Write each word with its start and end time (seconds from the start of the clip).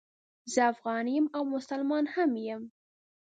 زه 0.53 0.59
افغان 0.73 1.05
یم 1.15 1.25
او 1.35 1.41
مسلمان 1.55 2.05
هم 2.15 2.31
یم 2.47 2.63